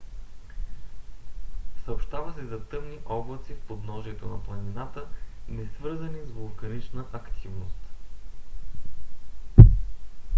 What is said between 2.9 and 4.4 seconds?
облаци в подножието